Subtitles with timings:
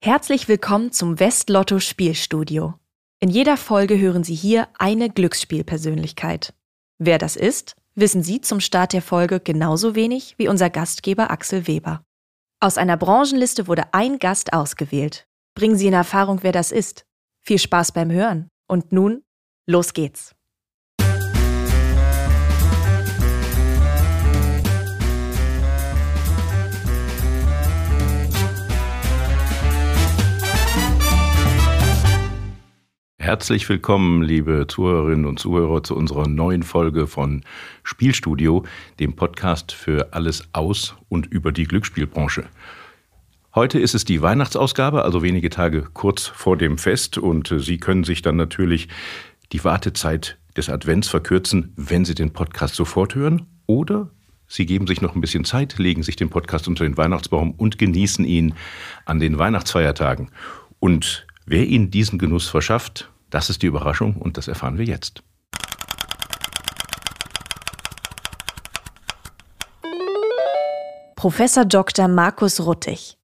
[0.00, 2.74] Herzlich willkommen zum Westlotto Spielstudio.
[3.18, 6.54] In jeder Folge hören Sie hier eine Glücksspielpersönlichkeit.
[6.98, 11.66] Wer das ist, wissen Sie zum Start der Folge genauso wenig wie unser Gastgeber Axel
[11.66, 12.04] Weber.
[12.60, 15.26] Aus einer Branchenliste wurde ein Gast ausgewählt.
[15.56, 17.04] Bringen Sie in Erfahrung, wer das ist.
[17.44, 18.50] Viel Spaß beim Hören.
[18.68, 19.24] Und nun,
[19.66, 20.32] los geht's.
[33.28, 37.44] Herzlich willkommen, liebe Zuhörerinnen und Zuhörer, zu unserer neuen Folge von
[37.82, 38.64] Spielstudio,
[39.00, 42.46] dem Podcast für alles aus und über die Glücksspielbranche.
[43.54, 48.02] Heute ist es die Weihnachtsausgabe, also wenige Tage kurz vor dem Fest, und Sie können
[48.02, 48.88] sich dann natürlich
[49.52, 54.08] die Wartezeit des Advents verkürzen, wenn Sie den Podcast sofort hören oder
[54.46, 57.76] Sie geben sich noch ein bisschen Zeit, legen sich den Podcast unter den Weihnachtsbaum und
[57.76, 58.54] genießen ihn
[59.04, 60.30] an den Weihnachtsfeiertagen.
[60.80, 65.22] Und wer Ihnen diesen Genuss verschafft, das ist die Überraschung und das erfahren wir jetzt.
[71.16, 72.06] Professor Dr.
[72.06, 73.18] Markus Ruttig.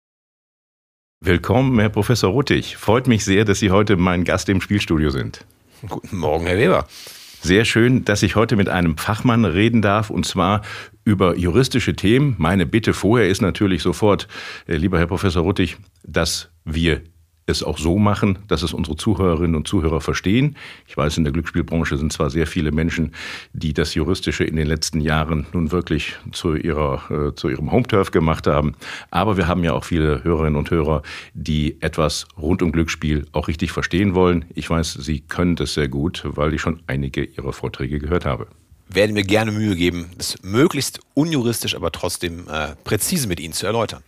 [1.20, 2.76] Willkommen, Herr Professor Ruttig.
[2.76, 5.46] Freut mich sehr, dass Sie heute mein Gast im Spielstudio sind.
[5.88, 6.88] Guten Morgen, Herr Weber.
[7.40, 10.62] Sehr schön, dass ich heute mit einem Fachmann reden darf und zwar
[11.04, 12.34] über juristische Themen.
[12.38, 14.28] Meine Bitte vorher ist natürlich sofort,
[14.66, 17.02] äh, lieber Herr Professor Ruttig, dass wir
[17.46, 20.56] es auch so machen, dass es unsere Zuhörerinnen und Zuhörer verstehen.
[20.86, 23.12] Ich weiß, in der Glücksspielbranche sind zwar sehr viele Menschen,
[23.52, 28.10] die das Juristische in den letzten Jahren nun wirklich zu, ihrer, äh, zu ihrem Home-Turf
[28.10, 28.74] gemacht haben,
[29.10, 31.02] aber wir haben ja auch viele Hörerinnen und Hörer,
[31.34, 34.46] die etwas rund um Glücksspiel auch richtig verstehen wollen.
[34.54, 38.46] Ich weiß, Sie können das sehr gut, weil ich schon einige Ihrer Vorträge gehört habe
[38.88, 43.66] werde mir gerne Mühe geben, das möglichst unjuristisch, aber trotzdem äh, präzise mit Ihnen zu
[43.66, 44.02] erläutern.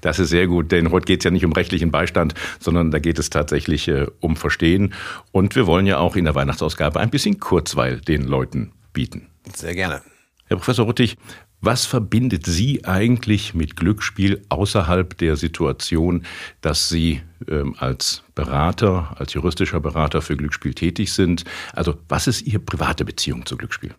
[0.00, 2.98] Das ist sehr gut, denn heute geht es ja nicht um rechtlichen Beistand, sondern da
[2.98, 4.94] geht es tatsächlich äh, um Verstehen.
[5.32, 9.28] Und wir wollen ja auch in der Weihnachtsausgabe ein bisschen Kurzweil den Leuten bieten.
[9.54, 10.02] Sehr gerne.
[10.46, 11.16] Herr Professor Ruttig,
[11.60, 16.24] was verbindet Sie eigentlich mit Glücksspiel außerhalb der Situation,
[16.60, 21.44] dass Sie ähm, als Berater, als juristischer Berater für Glücksspiel tätig sind?
[21.72, 23.94] Also was ist Ihre private Beziehung zu Glücksspiel?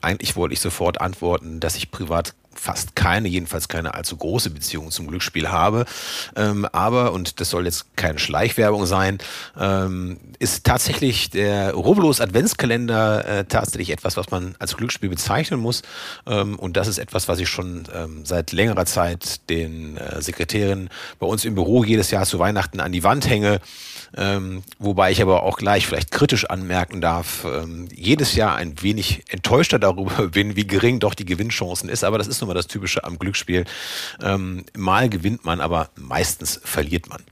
[0.00, 4.90] Eigentlich wollte ich sofort antworten, dass ich privat fast keine, jedenfalls keine allzu große Beziehung
[4.90, 5.84] zum Glücksspiel habe.
[6.34, 9.18] Ähm, aber, und das soll jetzt keine Schleichwerbung sein,
[9.58, 15.82] ähm, ist tatsächlich der Rubbellos Adventskalender äh, tatsächlich etwas, was man als Glücksspiel bezeichnen muss.
[16.26, 20.90] Ähm, und das ist etwas, was ich schon ähm, seit längerer Zeit den äh, Sekretärinnen
[21.18, 23.60] bei uns im Büro jedes Jahr zu Weihnachten an die Wand hänge.
[24.16, 29.24] Ähm, wobei ich aber auch gleich vielleicht kritisch anmerken darf, ähm, jedes Jahr ein wenig
[29.28, 32.04] enttäuschter darüber bin, wie gering doch die Gewinnchancen ist.
[32.04, 33.64] Aber das ist nun mal das Typische am Glücksspiel.
[34.22, 37.22] Ähm, mal gewinnt man, aber meistens verliert man.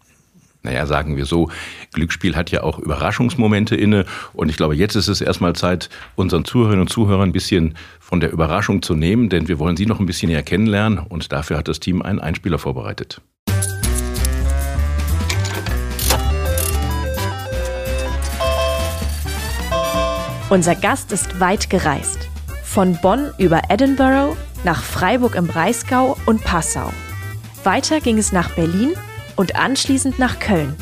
[0.65, 1.51] Naja, sagen wir so,
[1.93, 4.07] Glücksspiel hat ja auch Überraschungsmomente inne.
[4.33, 8.19] Und ich glaube, jetzt ist es erstmal Zeit, unseren Zuhörerinnen und Zuhörern ein bisschen von
[8.19, 10.99] der Überraschung zu nehmen, denn wir wollen sie noch ein bisschen näher kennenlernen.
[10.99, 13.21] Und dafür hat das Team einen Einspieler vorbereitet.
[20.49, 22.29] Unser Gast ist weit gereist.
[22.63, 26.93] Von Bonn über Edinburgh nach Freiburg im Breisgau und Passau.
[27.63, 28.93] Weiter ging es nach Berlin
[29.37, 30.77] und anschließend nach Köln.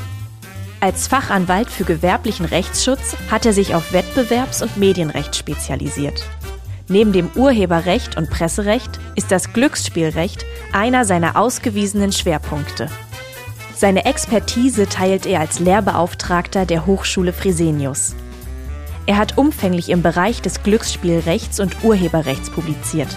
[0.81, 6.25] Als Fachanwalt für gewerblichen Rechtsschutz hat er sich auf Wettbewerbs- und Medienrecht spezialisiert.
[6.89, 12.89] Neben dem Urheberrecht und Presserecht ist das Glücksspielrecht einer seiner ausgewiesenen Schwerpunkte.
[13.75, 18.15] Seine Expertise teilt er als Lehrbeauftragter der Hochschule Fresenius.
[19.07, 23.17] Er hat umfänglich im Bereich des Glücksspielrechts und Urheberrechts publiziert.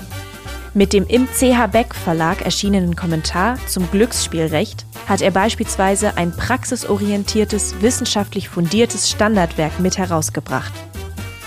[0.77, 7.75] Mit dem im CH Beck Verlag erschienenen Kommentar zum Glücksspielrecht hat er beispielsweise ein praxisorientiertes,
[7.79, 10.73] wissenschaftlich fundiertes Standardwerk mit herausgebracht.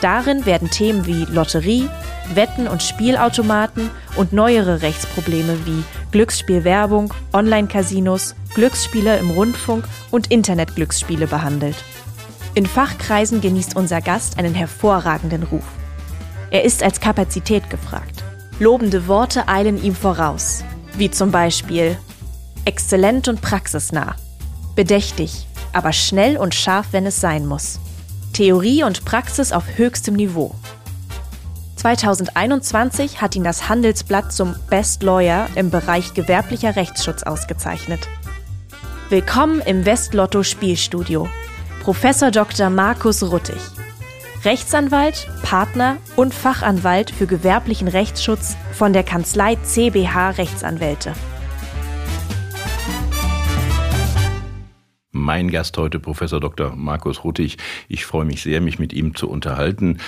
[0.00, 1.90] Darin werden Themen wie Lotterie,
[2.32, 11.76] Wetten und Spielautomaten und neuere Rechtsprobleme wie Glücksspielwerbung, Online-Casinos, Glücksspiele im Rundfunk und Internetglücksspiele behandelt.
[12.54, 15.64] In Fachkreisen genießt unser Gast einen hervorragenden Ruf.
[16.50, 18.24] Er ist als Kapazität gefragt.
[18.60, 20.64] Lobende Worte eilen ihm voraus,
[20.96, 21.96] wie zum Beispiel
[22.64, 24.16] exzellent und praxisnah,
[24.74, 27.78] bedächtig, aber schnell und scharf, wenn es sein muss.
[28.32, 30.56] Theorie und Praxis auf höchstem Niveau.
[31.76, 38.08] 2021 hat ihn das Handelsblatt zum Best Lawyer im Bereich gewerblicher Rechtsschutz ausgezeichnet.
[39.08, 41.28] Willkommen im Westlotto Spielstudio.
[41.84, 42.70] Professor Dr.
[42.70, 43.77] Markus Ruttig.
[44.44, 51.12] Rechtsanwalt, Partner und Fachanwalt für gewerblichen Rechtsschutz von der Kanzlei CBH Rechtsanwälte.
[55.10, 56.76] Mein Gast heute, Professor Dr.
[56.76, 57.56] Markus Ruttig.
[57.88, 59.98] Ich freue mich sehr, mich mit ihm zu unterhalten.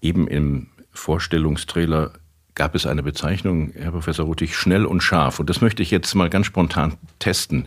[0.00, 2.12] Eben im Vorstellungstrailer
[2.54, 5.40] gab es eine Bezeichnung, Herr Professor Ruttig, schnell und scharf.
[5.40, 7.66] Und das möchte ich jetzt mal ganz spontan testen.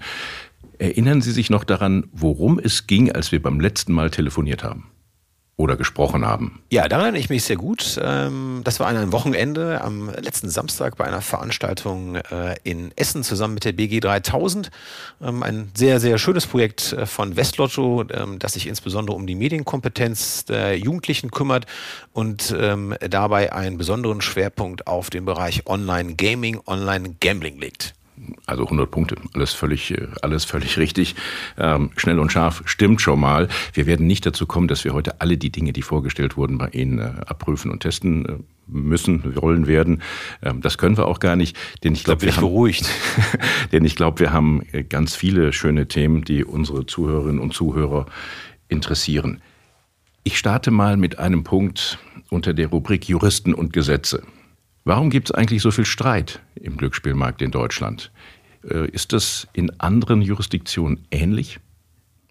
[0.77, 4.94] Erinnern Sie sich noch daran, worum es ging, als wir beim letzten Mal telefoniert haben?
[5.57, 6.61] Oder gesprochen haben.
[6.69, 7.97] Ja, daran erinnere ich mich sehr gut.
[8.03, 13.23] Ähm, das war an einem Wochenende am letzten Samstag bei einer Veranstaltung äh, in Essen
[13.23, 14.69] zusammen mit der BG 3000.
[15.21, 19.35] Ähm, ein sehr, sehr schönes Projekt äh, von Westlotto, ähm, das sich insbesondere um die
[19.35, 21.65] Medienkompetenz der Jugendlichen kümmert
[22.13, 22.55] und
[23.09, 27.93] dabei einen besonderen Schwerpunkt auf den Bereich Online-Gaming, Online-Gambling legt
[28.45, 31.15] also 100 Punkte, alles völlig, äh, alles völlig richtig.
[31.57, 33.47] Ähm, schnell und scharf stimmt schon mal.
[33.73, 36.69] Wir werden nicht dazu kommen, dass wir heute alle die Dinge, die vorgestellt wurden, bei
[36.69, 40.01] Ihnen äh, abprüfen und testen äh, müssen, wollen werden.
[40.41, 42.89] Ähm, das können wir auch gar nicht, denn ich glaube, wir haben, beruhigt.
[43.71, 48.05] denn ich glaube, wir haben äh, ganz viele schöne Themen, die unsere Zuhörerinnen und Zuhörer
[48.67, 49.41] interessieren.
[50.23, 54.23] Ich starte mal mit einem Punkt unter der Rubrik Juristen und Gesetze.
[54.87, 58.11] Warum gibt es eigentlich so viel Streit im Glücksspielmarkt in Deutschland?
[58.63, 61.59] Äh, ist das in anderen Jurisdiktionen ähnlich?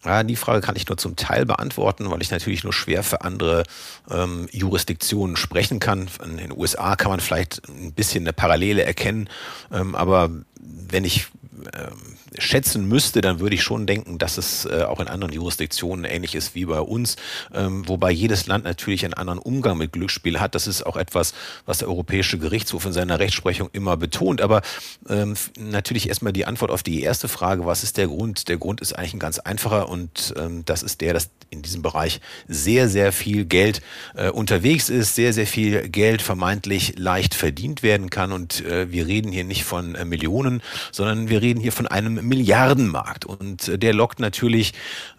[0.04, 3.22] Ja, die Frage kann ich nur zum Teil beantworten, weil ich natürlich nur schwer für
[3.22, 3.64] andere
[4.08, 6.08] ähm, Jurisdiktionen sprechen kann.
[6.24, 9.28] In den USA kann man vielleicht ein bisschen eine Parallele erkennen,
[9.72, 10.30] ähm, aber
[10.60, 11.26] wenn ich
[11.74, 16.04] ähm, schätzen müsste, dann würde ich schon denken, dass es äh, auch in anderen Jurisdiktionen
[16.04, 17.16] ähnlich ist wie bei uns,
[17.52, 20.54] ähm, wobei jedes Land natürlich einen anderen Umgang mit Glücksspiel hat.
[20.54, 21.34] Das ist auch etwas,
[21.66, 24.40] was der Europäische Gerichtshof in seiner Rechtsprechung immer betont.
[24.40, 24.62] Aber
[25.08, 28.48] ähm, natürlich erstmal die Antwort auf die erste Frage, was ist der Grund?
[28.48, 31.82] Der Grund ist eigentlich ein ganz einfacher und ähm, das ist der, dass in diesem
[31.82, 33.80] Bereich sehr, sehr viel Geld
[34.14, 38.32] äh, unterwegs ist, sehr, sehr viel Geld vermeintlich leicht verdient werden kann.
[38.32, 42.26] Und äh, wir reden hier nicht von äh, Millionen, sondern wir reden hier von einem
[42.26, 43.24] Milliardenmarkt.
[43.24, 44.72] Und äh, der lockt natürlich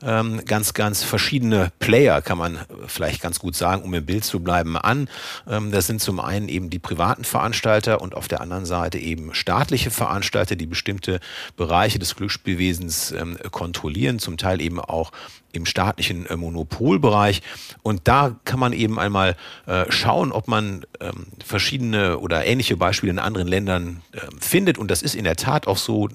[0.04, 4.42] ähm, ganz, ganz verschiedene Player, kann man vielleicht ganz gut sagen, um im Bild zu
[4.42, 5.08] bleiben, an.
[5.48, 9.34] Ähm, das sind zum einen eben die privaten Veranstalter und auf der anderen Seite eben
[9.34, 11.20] staatliche Veranstalter, die bestimmte
[11.56, 15.12] Bereiche des Glücksspielwesens ähm, kontrollieren, zum Teil eben auch
[15.56, 17.42] im staatlichen äh, Monopolbereich.
[17.84, 19.36] Und da kann man eben einmal
[19.66, 24.78] äh, schauen, ob man ähm, verschiedene oder ähnliche Beispiele in anderen Ländern äh, findet.
[24.78, 26.10] Und das ist in der Tat auch so,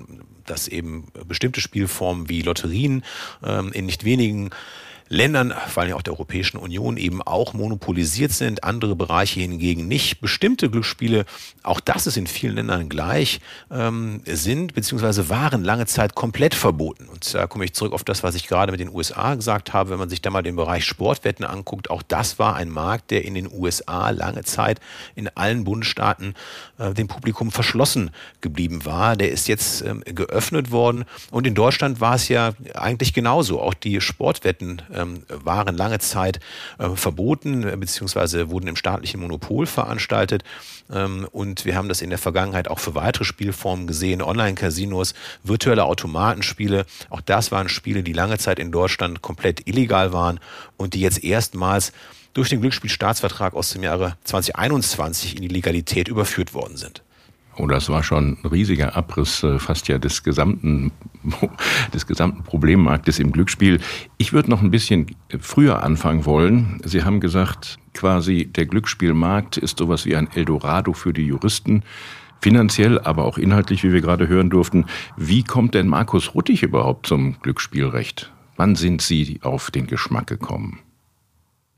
[0.46, 3.04] dass eben bestimmte Spielformen wie Lotterien
[3.44, 4.50] ähm, in nicht wenigen
[5.12, 10.21] Ländern, vor allem auch der Europäischen Union, eben auch monopolisiert sind, andere Bereiche hingegen nicht.
[10.21, 11.25] Bestimmte Glücksspiele,
[11.65, 13.41] auch das ist in vielen Ländern gleich,
[13.73, 15.29] ähm, sind bzw.
[15.29, 17.09] waren lange Zeit komplett verboten.
[17.09, 19.91] Und da komme ich zurück auf das, was ich gerade mit den USA gesagt habe.
[19.91, 23.25] Wenn man sich da mal den Bereich Sportwetten anguckt, auch das war ein Markt, der
[23.25, 24.79] in den USA lange Zeit
[25.17, 26.35] in allen Bundesstaaten
[26.79, 28.12] äh, dem Publikum verschlossen
[28.43, 29.17] geblieben war.
[29.17, 31.05] Der ist jetzt ähm, geöffnet worden.
[31.33, 33.61] Und in Deutschland war es ja eigentlich genauso.
[33.61, 36.41] Auch die Sportwetten äh, ähm, waren lange Zeit
[36.79, 40.43] äh, verboten äh, wurden im staatlichen Monopol veranstaltet.
[40.93, 45.85] Ähm, und wir haben das in der Vergangenheit auch für weitere Spielformen gesehen, Online-Casinos, virtuelle
[45.85, 46.87] Automatenspiele.
[47.08, 50.41] Auch das waren Spiele, die lange Zeit in Deutschland komplett illegal waren
[50.76, 51.93] und die jetzt erstmals
[52.32, 57.02] durch den Glücksspielstaatsvertrag aus dem Jahre 2021 in die Legalität überführt worden sind.
[57.61, 60.93] Oh, das war schon ein riesiger Abriss äh, fast ja des gesamten,
[61.95, 63.81] des gesamten Problemmarktes im Glücksspiel.
[64.17, 66.81] Ich würde noch ein bisschen früher anfangen wollen.
[66.87, 71.83] Sie haben gesagt, quasi der Glücksspielmarkt ist sowas wie ein Eldorado für die Juristen.
[72.40, 74.87] Finanziell, aber auch inhaltlich, wie wir gerade hören durften.
[75.19, 78.33] Wie kommt denn Markus Ruttig überhaupt zum Glücksspielrecht?
[78.57, 80.79] Wann sind Sie auf den Geschmack gekommen?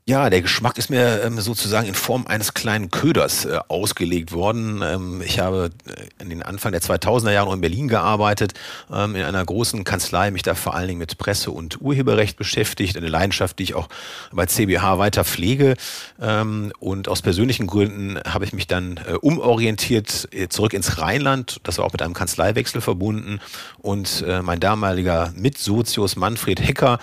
[0.05, 4.81] Ja, der Geschmack ist mir ähm, sozusagen in Form eines kleinen Köders äh, ausgelegt worden.
[4.83, 8.51] Ähm, ich habe äh, in den Anfang der 2000er Jahre noch in Berlin gearbeitet,
[8.91, 12.97] ähm, in einer großen Kanzlei, mich da vor allen Dingen mit Presse- und Urheberrecht beschäftigt,
[12.97, 13.87] eine Leidenschaft, die ich auch
[14.33, 15.75] bei CBH weiter pflege.
[16.21, 21.61] Ähm, und aus persönlichen Gründen habe ich mich dann äh, umorientiert, äh, zurück ins Rheinland.
[21.63, 23.39] Das war auch mit einem Kanzleiwechsel verbunden.
[23.77, 26.99] Und äh, mein damaliger Mitsozius Manfred Hecker,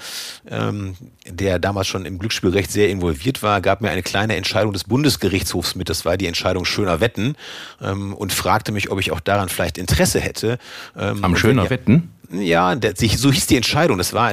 [0.46, 4.84] ähm, der damals schon im Glücksspielrecht sehr involviert war, gab mir eine kleine Entscheidung des
[4.84, 7.36] Bundesgerichtshofs mit, das war die Entscheidung Schöner Wetten,
[7.80, 10.58] ähm, und fragte mich, ob ich auch daran vielleicht Interesse hätte.
[10.96, 12.10] Ähm, Am Schöner Wetten?
[12.32, 13.98] Ja, der, so hieß die Entscheidung.
[13.98, 14.30] Das war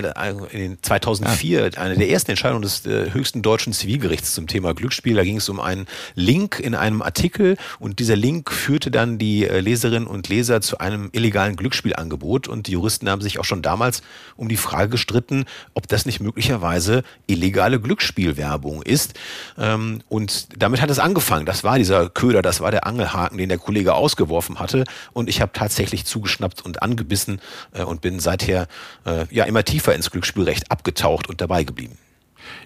[0.54, 1.82] in 2004 ja.
[1.82, 5.16] eine der ersten Entscheidungen des äh, höchsten deutschen Zivilgerichts zum Thema Glücksspiel.
[5.16, 9.48] Da ging es um einen Link in einem Artikel und dieser Link führte dann die
[9.48, 13.64] äh, Leserinnen und Leser zu einem illegalen Glücksspielangebot und die Juristen haben sich auch schon
[13.64, 14.04] damals
[14.36, 19.16] um die Frage gestritten, ob das nicht möglicherweise illegale Glücksspielwerbung ist.
[19.58, 21.48] Ähm, und damit hat es angefangen.
[21.48, 25.42] Das war dieser Köder, das war der Angelhaken, den der Kollege ausgeworfen hatte und ich
[25.42, 27.42] habe tatsächlich zugeschnappt und angebissen
[27.74, 28.68] äh, und bin seither
[29.06, 31.98] äh, ja immer tiefer ins Glücksspielrecht abgetaucht und dabei geblieben.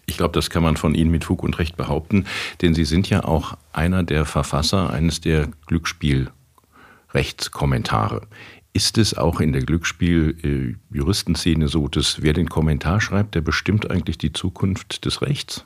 [0.05, 2.25] Ich glaube, das kann man von Ihnen mit Fug und Recht behaupten,
[2.61, 8.27] denn Sie sind ja auch einer der Verfasser eines der Glücksspielrechtskommentare.
[8.73, 14.17] Ist es auch in der Glücksspiel-Juristenszene so, dass wer den Kommentar schreibt, der bestimmt eigentlich
[14.17, 15.65] die Zukunft des Rechts?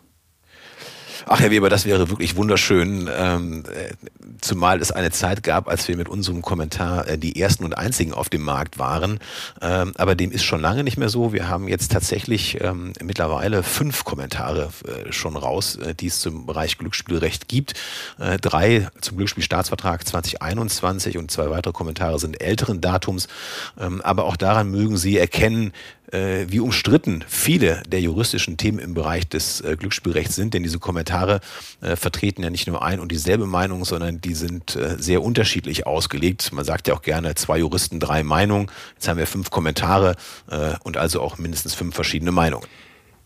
[1.25, 3.93] Ach, Herr Weber, das wäre wirklich wunderschön, ähm, äh,
[4.41, 8.13] zumal es eine Zeit gab, als wir mit unserem Kommentar äh, die ersten und einzigen
[8.13, 9.19] auf dem Markt waren.
[9.61, 11.33] Ähm, aber dem ist schon lange nicht mehr so.
[11.33, 16.45] Wir haben jetzt tatsächlich ähm, mittlerweile fünf Kommentare äh, schon raus, äh, die es zum
[16.45, 17.73] Bereich Glücksspielrecht gibt.
[18.19, 23.27] Äh, drei zum Glücksspielstaatsvertrag 2021 und zwei weitere Kommentare sind älteren Datums.
[23.79, 25.73] Ähm, aber auch daran mögen Sie erkennen,
[26.11, 30.79] äh, wie umstritten viele der juristischen Themen im Bereich des äh, Glücksspielrechts sind, denn diese
[30.79, 31.41] Kommentare
[31.81, 35.87] äh, vertreten ja nicht nur ein und dieselbe Meinung, sondern die sind äh, sehr unterschiedlich
[35.87, 36.51] ausgelegt.
[36.53, 38.71] Man sagt ja auch gerne zwei Juristen, drei Meinungen.
[38.93, 40.15] Jetzt haben wir fünf Kommentare
[40.49, 42.67] äh, und also auch mindestens fünf verschiedene Meinungen.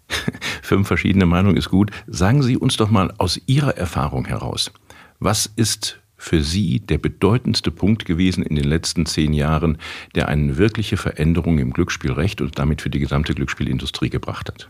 [0.62, 1.92] fünf verschiedene Meinungen ist gut.
[2.08, 4.72] Sagen Sie uns doch mal aus Ihrer Erfahrung heraus,
[5.20, 9.78] was ist für Sie der bedeutendste Punkt gewesen in den letzten zehn Jahren,
[10.14, 14.70] der eine wirkliche Veränderung im Glücksspielrecht und damit für die gesamte Glücksspielindustrie gebracht hat?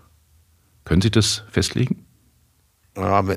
[0.85, 2.05] Können Sie das festlegen?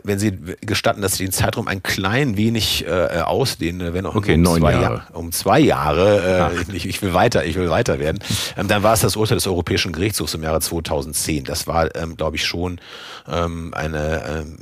[0.04, 4.34] Wenn Sie gestatten, dass ich den Zeitraum ein klein wenig äh, ausdehne, wenn auch okay,
[4.34, 4.82] um, zwei Jahre.
[4.82, 8.18] Jahr, um zwei Jahre, äh, ich, ich, will weiter, ich will weiter werden,
[8.56, 11.44] ähm, dann war es das Urteil des Europäischen Gerichtshofs im Jahre 2010.
[11.44, 12.80] Das war, ähm, glaube ich, schon
[13.28, 14.58] ähm, eine, ähm,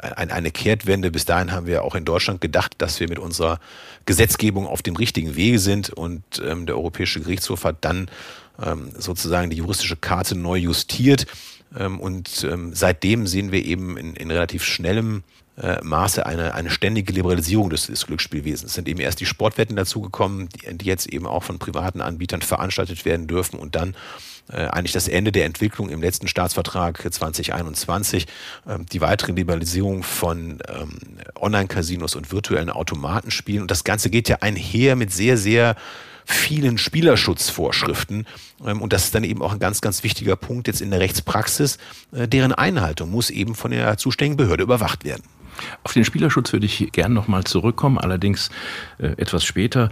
[0.00, 1.10] eine, eine Kehrtwende.
[1.10, 3.58] Bis dahin haben wir auch in Deutschland gedacht, dass wir mit unserer
[4.06, 8.08] Gesetzgebung auf dem richtigen Wege sind und ähm, der Europäische Gerichtshof hat dann
[8.62, 11.26] ähm, sozusagen die juristische Karte neu justiert
[11.78, 15.24] und ähm, seitdem sehen wir eben in, in relativ schnellem
[15.56, 18.70] äh, Maße eine, eine ständige Liberalisierung des, des Glücksspielwesens.
[18.70, 22.42] Es sind eben erst die Sportwetten dazugekommen, die, die jetzt eben auch von privaten Anbietern
[22.42, 23.94] veranstaltet werden dürfen und dann
[24.50, 28.26] äh, eigentlich das Ende der Entwicklung im letzten Staatsvertrag 2021,
[28.68, 30.98] ähm, die weitere Liberalisierung von ähm,
[31.40, 33.62] Online-Casinos und virtuellen Automatenspielen.
[33.62, 35.76] Und das Ganze geht ja einher mit sehr, sehr
[36.24, 38.26] vielen Spielerschutzvorschriften.
[38.64, 41.00] Ähm, und das ist dann eben auch ein ganz, ganz wichtiger Punkt jetzt in der
[41.00, 41.78] Rechtspraxis.
[42.12, 45.22] Äh, deren Einhaltung muss eben von der zuständigen Behörde überwacht werden.
[45.82, 48.50] Auf den Spielerschutz würde ich gern nochmal zurückkommen, allerdings
[48.98, 49.90] äh, etwas später.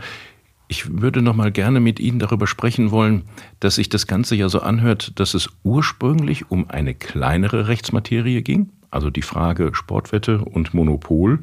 [0.68, 3.24] Ich würde noch mal gerne mit Ihnen darüber sprechen wollen,
[3.60, 8.70] dass sich das Ganze ja so anhört, dass es ursprünglich um eine kleinere Rechtsmaterie ging,
[8.90, 11.40] also die Frage Sportwette und Monopol,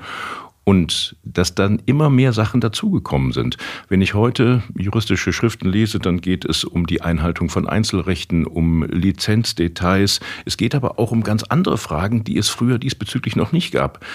[0.70, 3.58] und dass dann immer mehr Sachen dazugekommen sind.
[3.88, 8.84] Wenn ich heute juristische Schriften lese, dann geht es um die Einhaltung von Einzelrechten, um
[8.84, 10.20] Lizenzdetails.
[10.46, 14.06] Es geht aber auch um ganz andere Fragen, die es früher diesbezüglich noch nicht gab.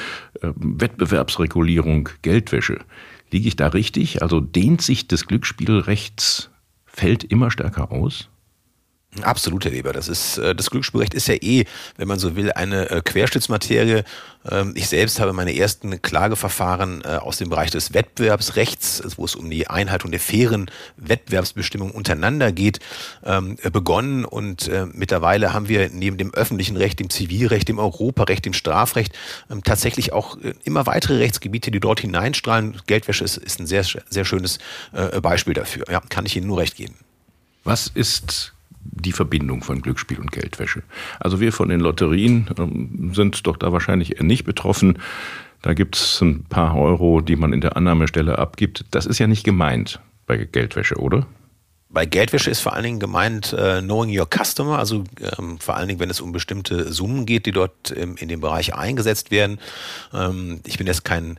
[0.43, 2.79] Ähm, Wettbewerbsregulierung, Geldwäsche.
[3.33, 4.23] Liege ich da richtig?
[4.23, 8.29] Also dehnt sich das Glücksspielrechtsfeld immer stärker aus?
[9.23, 9.93] Absolut, Herr Weber.
[9.93, 11.65] Das ist äh, das Glücksspielrecht ist ja eh,
[11.97, 14.03] wenn man so will, eine äh, Querschnittsmaterie.
[14.51, 19.37] Ähm, ich selbst habe meine ersten Klageverfahren äh, aus dem Bereich des Wettbewerbsrechts, wo es
[19.37, 22.81] um die Einhaltung der fairen Wettbewerbsbestimmungen untereinander geht,
[23.25, 24.25] ähm, begonnen.
[24.25, 29.13] Und mittlerweile haben wir neben dem öffentlichen Recht, dem Zivilrecht, dem Europarecht, dem Strafrecht
[29.51, 32.81] ähm, tatsächlich auch immer weitere Rechtsgebiete, die dort hineinstrahlen.
[32.87, 34.59] Geldwäsche ist, ist ein sehr, sehr schönes
[35.23, 35.85] Beispiel dafür.
[35.91, 36.97] Ja, kann ich Ihnen nur recht geben.
[37.65, 38.55] Was ist
[38.85, 40.83] die Verbindung von Glücksspiel und Geldwäsche.
[41.21, 44.99] Also wir von den Lotterien ähm, sind doch da wahrscheinlich eher nicht betroffen.
[45.63, 48.85] Da gibt es ein paar Euro, die man in der Annahmestelle abgibt.
[48.91, 51.27] Das ist ja nicht gemeint bei Geldwäsche, oder?
[51.89, 55.05] Bei Geldwäsche ist vor allen Dingen gemeint äh, Knowing Your Customer, also
[55.39, 58.41] ähm, vor allen Dingen, wenn es um bestimmte Summen geht, die dort ähm, in dem
[58.41, 59.61] Bereich eingesetzt werden.
[60.13, 61.39] Ähm, ich bin jetzt kein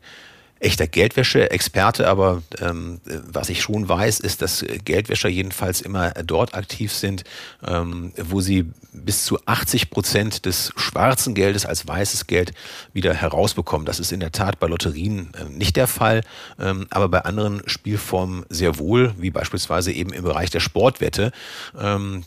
[0.60, 6.94] echter Geldwäsche-Experte, aber ähm, was ich schon weiß, ist, dass Geldwäscher jedenfalls immer dort aktiv
[6.94, 7.24] sind,
[7.66, 12.54] ähm, wo sie bis zu 80 Prozent des schwarzen Geldes als weißes Geld
[12.94, 13.86] wieder herausbekommen.
[13.86, 16.22] Das ist in der Tat bei Lotterien äh, nicht der Fall,
[16.60, 21.32] ähm, aber bei anderen Spielformen sehr wohl, wie beispielsweise eben im Bereich der Sportwette.
[21.78, 22.24] Ähm,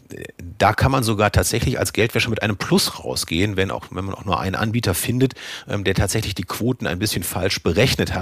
[0.58, 4.14] da kann man sogar tatsächlich als Geldwäscher mit einem Plus rausgehen, wenn auch wenn man
[4.14, 5.34] auch nur einen Anbieter findet,
[5.68, 8.17] ähm, der tatsächlich die Quoten ein bisschen falsch berechnet hat.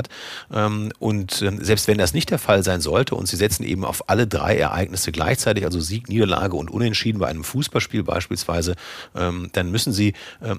[0.53, 3.85] Ähm, und ähm, selbst wenn das nicht der Fall sein sollte und Sie setzen eben
[3.85, 8.75] auf alle drei Ereignisse gleichzeitig, also Sieg, Niederlage und Unentschieden bei einem Fußballspiel beispielsweise,
[9.15, 10.15] ähm, dann müssen Sie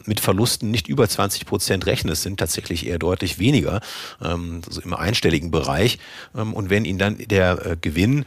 [0.05, 2.11] mit Verlusten nicht über 20 Prozent rechnen.
[2.13, 3.81] Es sind tatsächlich eher deutlich weniger,
[4.19, 5.99] also im einstelligen Bereich.
[6.33, 8.25] Und wenn Ihnen dann der äh, Gewinn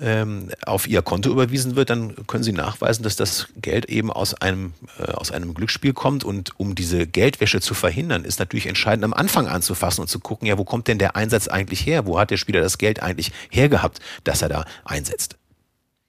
[0.00, 4.34] ähm, auf ihr Konto überwiesen wird, dann können sie nachweisen, dass das Geld eben aus
[4.34, 6.24] einem, äh, aus einem Glücksspiel kommt.
[6.24, 10.48] Und um diese Geldwäsche zu verhindern, ist natürlich entscheidend, am Anfang anzufassen und zu gucken,
[10.48, 12.06] ja, wo kommt denn der Einsatz eigentlich her?
[12.06, 15.36] Wo hat der Spieler das Geld eigentlich hergehabt, dass er da einsetzt?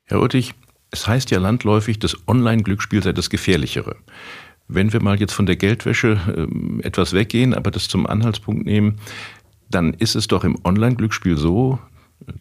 [0.05, 0.53] Herr Rüttig,
[0.91, 3.95] es heißt ja landläufig, das Online-Glücksspiel sei das Gefährlichere.
[4.67, 6.19] Wenn wir mal jetzt von der Geldwäsche
[6.81, 8.99] äh, etwas weggehen, aber das zum Anhaltspunkt nehmen,
[9.69, 11.79] dann ist es doch im Online-Glücksspiel so,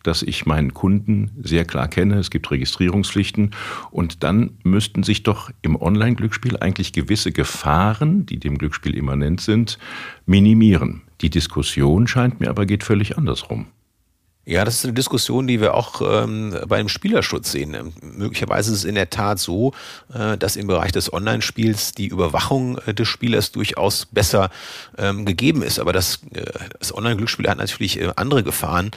[0.03, 2.19] dass ich meinen Kunden sehr klar kenne.
[2.19, 3.51] Es gibt Registrierungspflichten.
[3.91, 9.79] Und dann müssten sich doch im Online-Glücksspiel eigentlich gewisse Gefahren, die dem Glücksspiel immanent sind,
[10.27, 11.03] minimieren.
[11.21, 13.67] Die Diskussion scheint mir aber geht völlig andersrum.
[14.45, 17.75] Ja, das ist eine Diskussion, die wir auch ähm, beim Spielerschutz sehen.
[17.75, 19.73] Ähm, möglicherweise ist es in der Tat so,
[20.13, 24.51] äh, dass im Bereich des Online-Spiels die Überwachung äh, des Spielers durchaus besser
[24.99, 25.79] ähm, gegeben ist.
[25.79, 26.43] Aber das, äh,
[26.81, 28.91] das Online-Glücksspiel hat natürlich äh, andere Gefahren.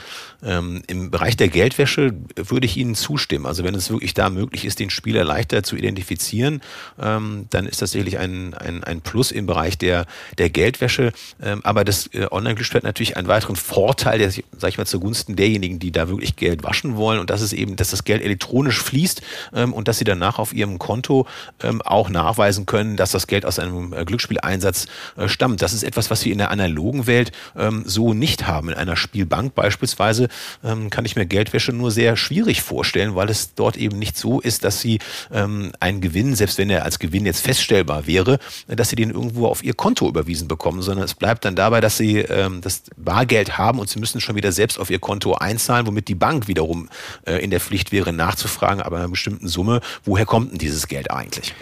[0.44, 3.46] Ähm, Im Bereich der Geldwäsche würde ich Ihnen zustimmen.
[3.46, 6.62] Also wenn es wirklich da möglich ist, den Spieler leichter zu identifizieren,
[7.00, 10.08] ähm, dann ist das sicherlich ein, ein, ein Plus im Bereich der,
[10.40, 11.14] der Geldwäsche.
[11.40, 15.35] Ähm, aber das äh, Online-Glücksspiel hat natürlich einen weiteren Vorteil, der, sag ich mal, zugunsten
[15.36, 18.82] derjenigen, die da wirklich Geld waschen wollen und das ist eben, dass das Geld elektronisch
[18.82, 19.22] fließt
[19.54, 21.28] ähm, und dass sie danach auf ihrem Konto
[21.64, 24.88] ähm, auch nachweisen können, dass das Geld aus einem äh, Glücksspieleinsatz
[25.18, 25.62] äh, stammt.
[25.62, 28.70] Das ist etwas, was wir in der analogen Welt ähm, so nicht haben.
[28.70, 30.30] In einer Spielbank beispielsweise
[30.64, 34.40] ähm, kann ich mir Geldwäsche nur sehr schwierig vorstellen, weil es dort eben nicht so
[34.40, 35.00] ist, dass sie
[35.32, 39.48] ähm, einen Gewinn, selbst wenn er als Gewinn jetzt feststellbar wäre, dass sie den irgendwo
[39.48, 43.58] auf ihr Konto überwiesen bekommen, sondern es bleibt dann dabei, dass sie ähm, das Bargeld
[43.58, 46.48] haben und sie müssen schon wieder selbst auf ihr Konto Konto einzahlen, womit die Bank
[46.48, 46.90] wiederum
[47.26, 51.10] äh, in der Pflicht wäre, nachzufragen, aber einer bestimmten Summe, woher kommt denn dieses Geld
[51.10, 51.54] eigentlich?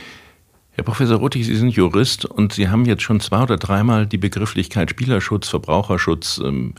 [0.71, 4.17] Herr Professor Ruttig, Sie sind Jurist und Sie haben jetzt schon zwei oder dreimal die
[4.17, 6.73] Begrifflichkeit Spielerschutz, Verbraucherschutz ähm,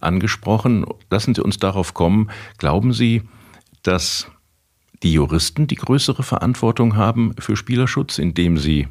[0.00, 0.86] angesprochen.
[1.10, 2.30] Lassen Sie uns darauf kommen.
[2.58, 3.22] Glauben Sie,
[3.82, 4.28] dass
[5.02, 8.86] die Juristen die größere Verantwortung haben für Spielerschutz, indem sie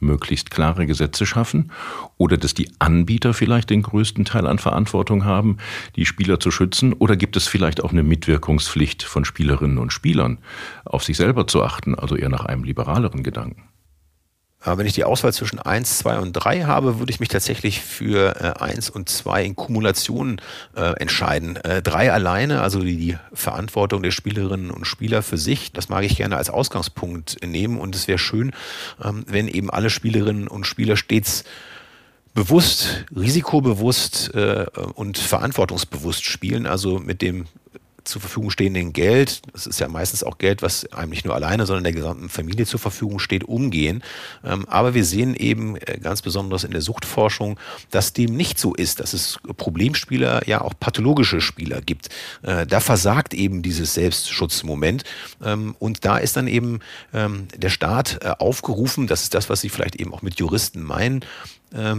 [0.00, 1.72] möglichst klare Gesetze schaffen
[2.16, 5.58] oder dass die Anbieter vielleicht den größten Teil an Verantwortung haben,
[5.96, 10.38] die Spieler zu schützen oder gibt es vielleicht auch eine Mitwirkungspflicht von Spielerinnen und Spielern,
[10.84, 13.67] auf sich selber zu achten, also eher nach einem liberaleren Gedanken?
[14.64, 18.34] Wenn ich die Auswahl zwischen 1, 2 und 3 habe, würde ich mich tatsächlich für
[18.40, 20.40] äh, 1 und 2 in Kumulation
[20.76, 21.56] äh, entscheiden.
[21.56, 26.02] Äh, 3 alleine, also die, die, Verantwortung der Spielerinnen und Spieler für sich, das mag
[26.02, 28.52] ich gerne als Ausgangspunkt nehmen und es wäre schön,
[29.02, 31.44] ähm, wenn eben alle Spielerinnen und Spieler stets
[32.34, 37.46] bewusst, risikobewusst äh, und verantwortungsbewusst spielen, also mit dem
[38.08, 41.66] zur Verfügung stehenden Geld, das ist ja meistens auch Geld, was einem nicht nur alleine,
[41.66, 44.02] sondern der gesamten Familie zur Verfügung steht, umgehen.
[44.44, 47.58] Ähm, aber wir sehen eben äh, ganz besonders in der Suchtforschung,
[47.90, 52.08] dass dem nicht so ist, dass es Problemspieler, ja auch pathologische Spieler gibt.
[52.42, 55.04] Äh, da versagt eben dieses Selbstschutzmoment.
[55.44, 56.80] Ähm, und da ist dann eben
[57.12, 60.82] ähm, der Staat äh, aufgerufen, das ist das, was Sie vielleicht eben auch mit Juristen
[60.82, 61.24] meinen,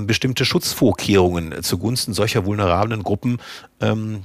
[0.08, 3.38] bestimmte Schutzvorkehrungen zugunsten solcher vulnerablen Gruppen
[3.82, 4.24] ähm,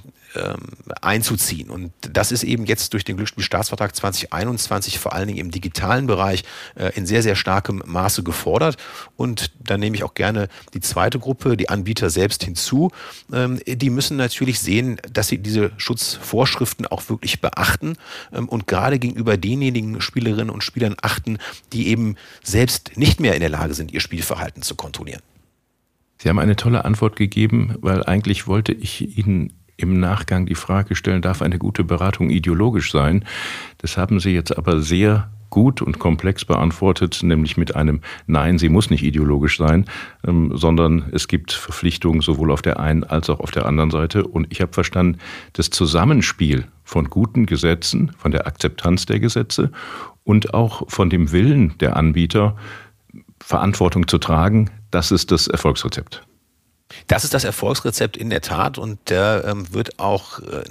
[1.00, 1.70] einzuziehen.
[1.70, 6.44] Und das ist eben jetzt durch den Glücksspielstaatsvertrag 2021 vor allen Dingen im digitalen Bereich
[6.74, 8.76] äh, in sehr, sehr starkem Maße gefordert.
[9.16, 12.90] Und da nehme ich auch gerne die zweite Gruppe, die Anbieter selbst hinzu.
[13.32, 17.96] Ähm, die müssen natürlich sehen, dass sie diese Schutzvorschriften auch wirklich beachten
[18.32, 21.38] ähm, und gerade gegenüber denjenigen Spielerinnen und Spielern achten,
[21.72, 25.22] die eben selbst nicht mehr in der Lage sind, ihr Spielverhalten zu kontrollieren.
[26.18, 30.94] Sie haben eine tolle Antwort gegeben, weil eigentlich wollte ich Ihnen im Nachgang die Frage
[30.94, 33.24] stellen, darf eine gute Beratung ideologisch sein?
[33.78, 38.68] Das haben Sie jetzt aber sehr gut und komplex beantwortet, nämlich mit einem Nein, sie
[38.68, 39.84] muss nicht ideologisch sein,
[40.26, 44.24] ähm, sondern es gibt Verpflichtungen sowohl auf der einen als auch auf der anderen Seite.
[44.24, 45.18] Und ich habe verstanden,
[45.52, 49.70] das Zusammenspiel von guten Gesetzen, von der Akzeptanz der Gesetze
[50.24, 52.56] und auch von dem Willen der Anbieter,
[53.38, 56.26] Verantwortung zu tragen, das ist das Erfolgsrezept.
[57.06, 60.62] Das ist das Erfolgsrezept in der Tat und der ähm, wird auch äh,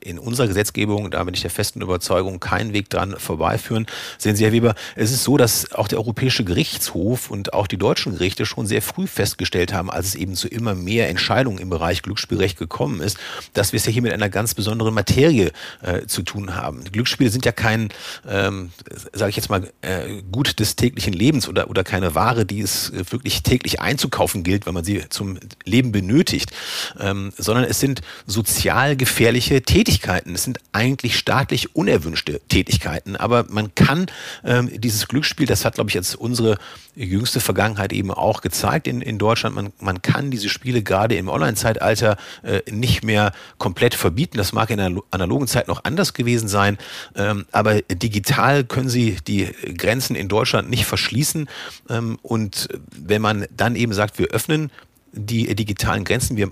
[0.00, 3.86] in unserer Gesetzgebung, da bin ich der festen Überzeugung, keinen Weg dran vorbeiführen.
[4.18, 7.78] Sehen Sie, Herr Weber, es ist so, dass auch der Europäische Gerichtshof und auch die
[7.78, 11.70] deutschen Gerichte schon sehr früh festgestellt haben, als es eben zu immer mehr Entscheidungen im
[11.70, 13.18] Bereich Glücksspielrecht gekommen ist,
[13.52, 16.84] dass wir es ja hier mit einer ganz besonderen Materie äh, zu tun haben.
[16.84, 17.90] Glücksspiele sind ja kein,
[18.28, 18.70] ähm,
[19.12, 22.92] sage ich jetzt mal, äh, Gut des täglichen Lebens oder, oder keine Ware, die es
[23.10, 25.38] wirklich täglich einzukaufen gilt, wenn man sie zum
[25.72, 26.52] Leben benötigt,
[27.00, 30.34] ähm, sondern es sind sozial gefährliche Tätigkeiten.
[30.34, 33.16] Es sind eigentlich staatlich unerwünschte Tätigkeiten.
[33.16, 34.06] Aber man kann
[34.44, 36.58] ähm, dieses Glücksspiel, das hat, glaube ich, jetzt unsere
[36.94, 41.28] jüngste Vergangenheit eben auch gezeigt in, in Deutschland, man, man kann diese Spiele gerade im
[41.28, 44.36] Online-Zeitalter äh, nicht mehr komplett verbieten.
[44.36, 46.76] Das mag in der analogen Zeit noch anders gewesen sein,
[47.16, 51.48] ähm, aber digital können sie die Grenzen in Deutschland nicht verschließen.
[51.88, 54.70] Ähm, und wenn man dann eben sagt, wir öffnen
[55.12, 56.36] die digitalen Grenzen.
[56.36, 56.50] Wir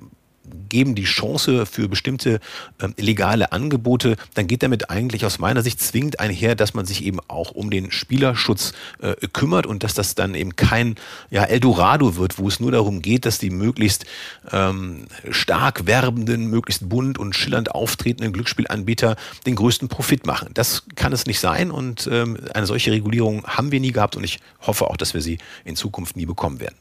[0.69, 2.41] geben die Chance für bestimmte
[2.81, 7.05] ähm, legale Angebote, dann geht damit eigentlich aus meiner Sicht zwingend einher, dass man sich
[7.05, 10.97] eben auch um den Spielerschutz äh, kümmert und dass das dann eben kein
[11.31, 14.07] ja, Eldorado wird, wo es nur darum geht, dass die möglichst
[14.51, 20.51] ähm, stark werbenden, möglichst bunt und schillernd auftretenden Glücksspielanbieter den größten Profit machen.
[20.55, 24.25] Das kann es nicht sein und ähm, eine solche Regulierung haben wir nie gehabt und
[24.25, 26.77] ich hoffe auch, dass wir sie in Zukunft nie bekommen werden.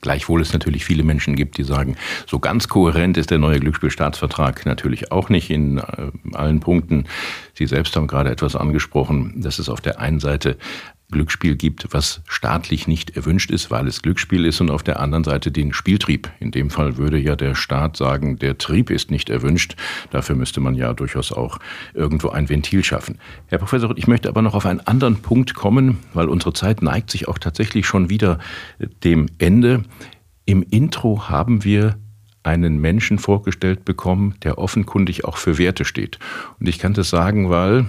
[0.00, 4.64] Gleichwohl es natürlich viele Menschen gibt, die sagen, so ganz kohärent ist der neue Glücksspielstaatsvertrag
[4.64, 7.06] natürlich auch nicht in äh, allen Punkten.
[7.54, 10.56] Sie selbst haben gerade etwas angesprochen, dass es auf der einen Seite
[11.10, 15.24] Glücksspiel gibt, was staatlich nicht erwünscht ist, weil es Glücksspiel ist und auf der anderen
[15.24, 16.30] Seite den Spieltrieb.
[16.38, 19.74] In dem Fall würde ja der Staat sagen, der Trieb ist nicht erwünscht.
[20.10, 21.58] Dafür müsste man ja durchaus auch
[21.94, 23.18] irgendwo ein Ventil schaffen.
[23.46, 27.10] Herr Professor, ich möchte aber noch auf einen anderen Punkt kommen, weil unsere Zeit neigt
[27.10, 28.38] sich auch tatsächlich schon wieder
[29.02, 29.84] dem Ende.
[30.44, 31.96] Im Intro haben wir
[32.42, 36.18] einen Menschen vorgestellt bekommen, der offenkundig auch für Werte steht.
[36.60, 37.86] Und ich kann das sagen, weil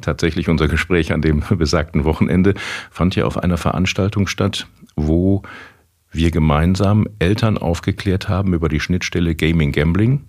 [0.00, 2.54] tatsächlich unser Gespräch an dem besagten Wochenende
[2.90, 5.42] fand ja auf einer Veranstaltung statt, wo
[6.12, 10.24] wir gemeinsam Eltern aufgeklärt haben über die Schnittstelle Gaming Gambling.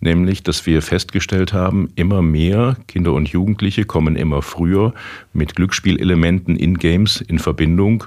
[0.00, 4.92] Nämlich, dass wir festgestellt haben, immer mehr Kinder und Jugendliche kommen immer früher
[5.32, 8.04] mit Glücksspielelementen in Games in Verbindung.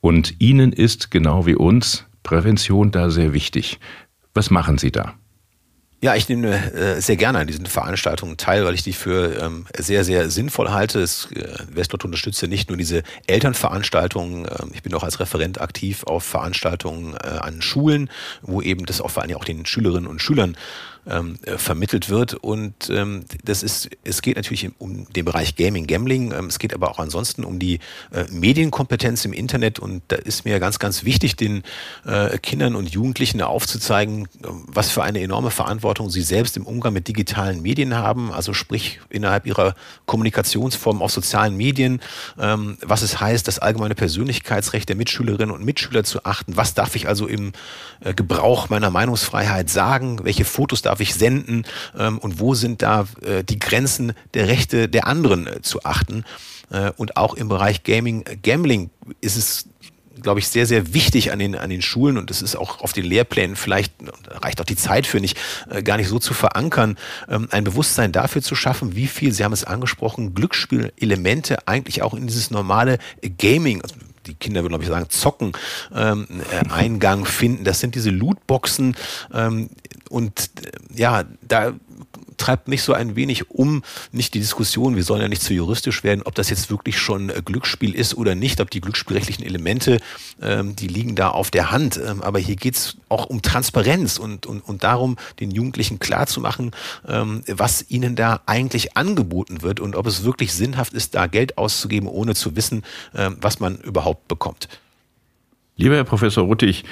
[0.00, 3.78] Und ihnen ist genau wie uns Prävention da sehr wichtig.
[4.34, 5.14] Was machen Sie da?
[6.02, 9.66] Ja, ich nehme äh, sehr gerne an diesen Veranstaltungen teil, weil ich die für ähm,
[9.78, 11.00] sehr, sehr sinnvoll halte.
[11.00, 14.44] Es, äh, Westlot unterstützt ja nicht nur diese Elternveranstaltungen.
[14.44, 18.10] Äh, ich bin auch als Referent aktiv auf Veranstaltungen äh, an Schulen,
[18.42, 20.58] wo eben das auch vor allem auch den Schülerinnen und Schülern
[21.08, 22.34] ähm, äh, vermittelt wird.
[22.34, 26.32] Und ähm, das ist, es geht natürlich um den Bereich Gaming, Gambling.
[26.32, 27.80] Ähm, es geht aber auch ansonsten um die
[28.12, 29.78] äh, Medienkompetenz im Internet.
[29.78, 31.62] Und da ist mir ganz, ganz wichtig, den
[32.04, 36.92] äh, Kindern und Jugendlichen aufzuzeigen, äh, was für eine enorme Verantwortung sie selbst im Umgang
[36.92, 38.32] mit digitalen Medien haben.
[38.32, 39.74] Also sprich innerhalb ihrer
[40.06, 42.00] Kommunikationsform auf sozialen Medien,
[42.38, 46.56] ähm, was es heißt, das allgemeine Persönlichkeitsrecht der Mitschülerinnen und Mitschüler zu achten.
[46.56, 47.52] Was darf ich also im
[48.00, 50.20] äh, Gebrauch meiner Meinungsfreiheit sagen?
[50.24, 51.64] Welche Fotos darf darf ich senden
[51.98, 56.24] ähm, und wo sind da äh, die Grenzen der Rechte der anderen äh, zu achten.
[56.70, 58.88] Äh, und auch im Bereich Gaming, Gambling
[59.20, 59.68] ist es
[60.22, 62.94] glaube ich, sehr, sehr wichtig an den, an den Schulen und es ist auch auf
[62.94, 63.92] den Lehrplänen vielleicht,
[64.30, 65.36] reicht auch die Zeit für nicht,
[65.68, 66.96] äh, gar nicht so zu verankern,
[67.28, 72.14] ähm, ein Bewusstsein dafür zu schaffen, wie viel, Sie haben es angesprochen, Glücksspielelemente eigentlich auch
[72.14, 72.98] in dieses normale
[73.36, 73.94] Gaming, also
[74.26, 75.52] die Kinder würden, glaube ich, sagen, zocken,
[75.94, 77.64] ähm, äh, Eingang finden.
[77.64, 78.96] Das sind diese Lootboxen.
[79.32, 79.70] Ähm,
[80.08, 81.74] und äh, ja, da
[82.36, 86.04] treibt mich so ein wenig um, nicht die Diskussion, wir sollen ja nicht zu juristisch
[86.04, 89.98] werden, ob das jetzt wirklich schon äh, Glücksspiel ist oder nicht, ob die glücksspielrechtlichen Elemente,
[90.40, 91.98] ähm, die liegen da auf der Hand.
[92.04, 96.72] Ähm, aber hier geht's auch um Transparenz und, und, und darum, den Jugendlichen klarzumachen,
[97.06, 101.58] ähm, was ihnen da eigentlich angeboten wird und ob es wirklich sinnhaft ist, da Geld
[101.58, 102.82] auszugeben, ohne zu wissen,
[103.14, 104.68] ähm, was man überhaupt bekommt.
[105.76, 106.84] Lieber Herr Professor Ruttig,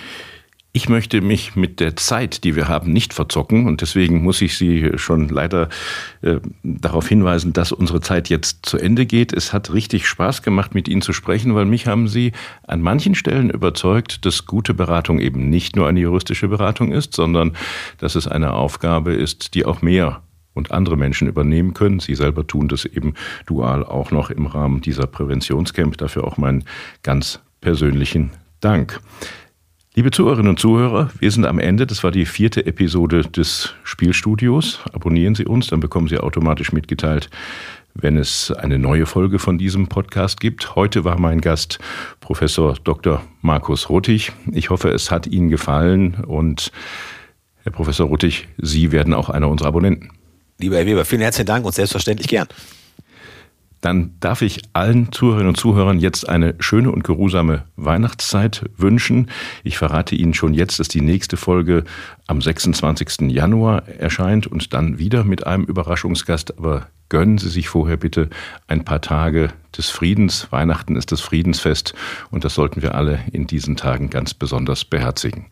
[0.76, 4.58] ich möchte mich mit der Zeit, die wir haben, nicht verzocken und deswegen muss ich
[4.58, 5.68] Sie schon leider
[6.20, 9.32] äh, darauf hinweisen, dass unsere Zeit jetzt zu Ende geht.
[9.32, 12.32] Es hat richtig Spaß gemacht, mit Ihnen zu sprechen, weil mich haben Sie
[12.66, 17.52] an manchen Stellen überzeugt, dass gute Beratung eben nicht nur eine juristische Beratung ist, sondern
[17.98, 20.22] dass es eine Aufgabe ist, die auch mehr
[20.54, 22.00] und andere Menschen übernehmen können.
[22.00, 23.14] Sie selber tun das eben
[23.46, 25.96] dual auch noch im Rahmen dieser Präventionscamp.
[25.98, 26.64] Dafür auch meinen
[27.04, 29.00] ganz persönlichen Dank.
[29.96, 31.86] Liebe Zuhörerinnen und Zuhörer, wir sind am Ende.
[31.86, 34.80] Das war die vierte Episode des Spielstudios.
[34.92, 37.30] Abonnieren Sie uns, dann bekommen Sie automatisch mitgeteilt,
[37.94, 40.74] wenn es eine neue Folge von diesem Podcast gibt.
[40.74, 41.78] Heute war mein Gast
[42.18, 43.22] Professor Dr.
[43.40, 44.32] Markus Ruttig.
[44.50, 46.72] Ich hoffe, es hat Ihnen gefallen und
[47.62, 50.10] Herr Professor Ruttig, Sie werden auch einer unserer Abonnenten.
[50.58, 52.48] Lieber Herr Weber, vielen herzlichen Dank und selbstverständlich gern
[53.84, 59.30] dann darf ich allen Zuhörerinnen und Zuhörern jetzt eine schöne und geruhsame Weihnachtszeit wünschen.
[59.62, 61.84] Ich verrate Ihnen schon jetzt, dass die nächste Folge
[62.26, 63.30] am 26.
[63.30, 66.56] Januar erscheint und dann wieder mit einem Überraschungsgast.
[66.56, 68.30] Aber gönnen Sie sich vorher bitte
[68.68, 70.50] ein paar Tage des Friedens.
[70.50, 71.94] Weihnachten ist das Friedensfest
[72.30, 75.50] und das sollten wir alle in diesen Tagen ganz besonders beherzigen.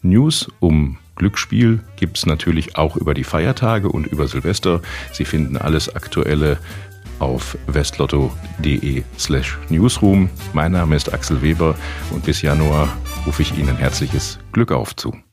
[0.00, 4.82] News um Glücksspiel gibt es natürlich auch über die Feiertage und über Silvester.
[5.12, 6.58] Sie finden alles Aktuelle
[7.18, 10.30] auf westlotto.de slash newsroom.
[10.52, 11.74] Mein Name ist Axel Weber
[12.10, 12.88] und bis Januar
[13.26, 15.23] rufe ich Ihnen herzliches Glück auf zu.